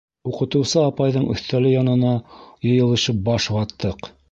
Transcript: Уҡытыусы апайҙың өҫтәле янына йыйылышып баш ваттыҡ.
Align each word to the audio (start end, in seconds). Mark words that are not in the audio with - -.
Уҡытыусы 0.29 0.79
апайҙың 0.83 1.27
өҫтәле 1.35 1.75
янына 1.75 2.15
йыйылышып 2.71 3.23
баш 3.31 3.51
ваттыҡ. 3.59 4.13